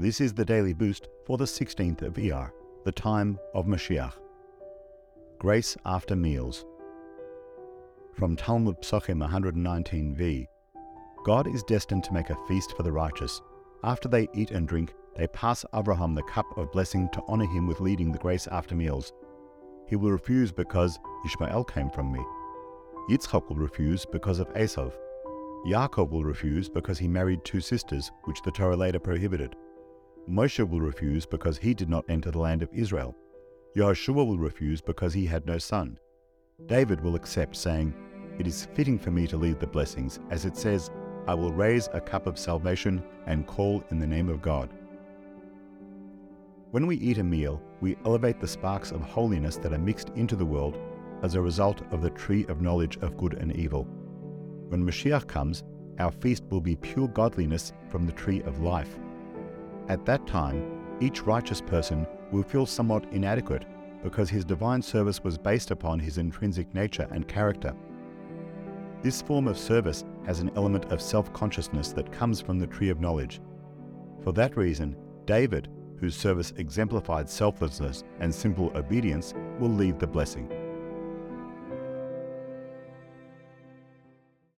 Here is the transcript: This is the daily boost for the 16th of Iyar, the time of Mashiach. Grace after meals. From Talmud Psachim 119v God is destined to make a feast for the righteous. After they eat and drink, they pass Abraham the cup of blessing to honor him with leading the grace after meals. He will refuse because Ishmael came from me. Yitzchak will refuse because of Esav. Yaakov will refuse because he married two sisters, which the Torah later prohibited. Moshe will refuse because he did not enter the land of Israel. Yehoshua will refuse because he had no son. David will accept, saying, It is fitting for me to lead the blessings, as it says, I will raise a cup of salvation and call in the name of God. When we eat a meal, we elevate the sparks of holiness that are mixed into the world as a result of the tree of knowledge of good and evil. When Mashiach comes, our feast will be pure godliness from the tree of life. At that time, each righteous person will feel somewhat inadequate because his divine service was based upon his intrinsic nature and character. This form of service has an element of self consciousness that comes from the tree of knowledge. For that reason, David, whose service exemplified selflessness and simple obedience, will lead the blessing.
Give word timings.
This 0.00 0.20
is 0.20 0.32
the 0.32 0.44
daily 0.44 0.74
boost 0.74 1.08
for 1.26 1.38
the 1.38 1.44
16th 1.44 2.02
of 2.02 2.14
Iyar, 2.14 2.52
the 2.84 2.92
time 2.92 3.36
of 3.52 3.66
Mashiach. 3.66 4.12
Grace 5.40 5.76
after 5.84 6.14
meals. 6.14 6.64
From 8.14 8.36
Talmud 8.36 8.80
Psachim 8.80 9.28
119v 9.28 10.46
God 11.24 11.52
is 11.52 11.64
destined 11.64 12.04
to 12.04 12.12
make 12.12 12.30
a 12.30 12.36
feast 12.46 12.74
for 12.76 12.84
the 12.84 12.92
righteous. 12.92 13.40
After 13.82 14.08
they 14.08 14.28
eat 14.34 14.52
and 14.52 14.68
drink, 14.68 14.94
they 15.16 15.26
pass 15.26 15.64
Abraham 15.74 16.14
the 16.14 16.22
cup 16.22 16.46
of 16.56 16.70
blessing 16.70 17.08
to 17.12 17.22
honor 17.26 17.46
him 17.46 17.66
with 17.66 17.80
leading 17.80 18.12
the 18.12 18.18
grace 18.18 18.46
after 18.52 18.76
meals. 18.76 19.12
He 19.88 19.96
will 19.96 20.12
refuse 20.12 20.52
because 20.52 21.00
Ishmael 21.26 21.64
came 21.64 21.90
from 21.90 22.12
me. 22.12 22.20
Yitzchak 23.10 23.48
will 23.48 23.56
refuse 23.56 24.06
because 24.06 24.38
of 24.38 24.54
Esav. 24.54 24.92
Yaakov 25.66 26.10
will 26.10 26.22
refuse 26.22 26.68
because 26.68 27.00
he 27.00 27.08
married 27.08 27.44
two 27.44 27.60
sisters, 27.60 28.12
which 28.26 28.40
the 28.42 28.52
Torah 28.52 28.76
later 28.76 29.00
prohibited. 29.00 29.56
Moshe 30.28 30.68
will 30.68 30.80
refuse 30.80 31.24
because 31.24 31.56
he 31.56 31.72
did 31.72 31.88
not 31.88 32.04
enter 32.08 32.30
the 32.30 32.38
land 32.38 32.62
of 32.62 32.68
Israel. 32.72 33.16
Yehoshua 33.74 34.26
will 34.26 34.38
refuse 34.38 34.80
because 34.80 35.14
he 35.14 35.24
had 35.24 35.46
no 35.46 35.56
son. 35.56 35.98
David 36.66 37.00
will 37.00 37.14
accept, 37.14 37.56
saying, 37.56 37.94
It 38.38 38.46
is 38.46 38.68
fitting 38.74 38.98
for 38.98 39.10
me 39.10 39.26
to 39.26 39.36
lead 39.36 39.58
the 39.58 39.66
blessings, 39.66 40.20
as 40.30 40.44
it 40.44 40.56
says, 40.56 40.90
I 41.26 41.34
will 41.34 41.52
raise 41.52 41.88
a 41.92 42.00
cup 42.00 42.26
of 42.26 42.38
salvation 42.38 43.02
and 43.26 43.46
call 43.46 43.82
in 43.90 43.98
the 43.98 44.06
name 44.06 44.28
of 44.28 44.42
God. 44.42 44.70
When 46.72 46.86
we 46.86 46.96
eat 46.96 47.18
a 47.18 47.24
meal, 47.24 47.62
we 47.80 47.96
elevate 48.04 48.40
the 48.40 48.46
sparks 48.46 48.92
of 48.92 49.00
holiness 49.00 49.56
that 49.58 49.72
are 49.72 49.78
mixed 49.78 50.10
into 50.10 50.36
the 50.36 50.44
world 50.44 50.78
as 51.22 51.34
a 51.34 51.40
result 51.40 51.82
of 51.90 52.02
the 52.02 52.10
tree 52.10 52.44
of 52.48 52.60
knowledge 52.60 52.98
of 52.98 53.16
good 53.16 53.34
and 53.34 53.56
evil. 53.56 53.84
When 54.68 54.84
Mashiach 54.84 55.26
comes, 55.26 55.64
our 55.98 56.12
feast 56.12 56.44
will 56.50 56.60
be 56.60 56.76
pure 56.76 57.08
godliness 57.08 57.72
from 57.88 58.04
the 58.04 58.12
tree 58.12 58.42
of 58.42 58.60
life. 58.60 58.98
At 59.88 60.04
that 60.04 60.26
time, 60.26 60.96
each 61.00 61.22
righteous 61.22 61.60
person 61.60 62.06
will 62.30 62.42
feel 62.42 62.66
somewhat 62.66 63.06
inadequate 63.12 63.64
because 64.02 64.28
his 64.28 64.44
divine 64.44 64.82
service 64.82 65.24
was 65.24 65.38
based 65.38 65.70
upon 65.70 65.98
his 65.98 66.18
intrinsic 66.18 66.72
nature 66.74 67.08
and 67.10 67.26
character. 67.26 67.74
This 69.02 69.22
form 69.22 69.48
of 69.48 69.58
service 69.58 70.04
has 70.26 70.40
an 70.40 70.50
element 70.56 70.92
of 70.92 71.00
self 71.00 71.32
consciousness 71.32 71.92
that 71.92 72.12
comes 72.12 72.40
from 72.40 72.58
the 72.58 72.66
tree 72.66 72.90
of 72.90 73.00
knowledge. 73.00 73.40
For 74.22 74.32
that 74.32 74.56
reason, 74.56 74.96
David, 75.24 75.68
whose 75.98 76.16
service 76.16 76.52
exemplified 76.56 77.28
selflessness 77.28 78.04
and 78.20 78.34
simple 78.34 78.70
obedience, 78.76 79.34
will 79.58 79.70
lead 79.70 79.98
the 79.98 80.06
blessing. 80.06 80.48